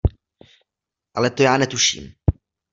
[1.15, 2.13] Ale to já netuším.